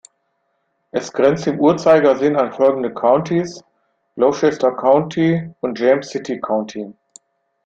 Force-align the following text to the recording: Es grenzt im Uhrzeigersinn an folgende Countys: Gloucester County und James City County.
Es 0.89 1.13
grenzt 1.13 1.45
im 1.45 1.59
Uhrzeigersinn 1.59 2.35
an 2.35 2.51
folgende 2.53 2.91
Countys: 2.91 3.63
Gloucester 4.15 4.71
County 4.71 5.51
und 5.59 5.77
James 5.79 6.09
City 6.09 6.39
County. 6.39 6.91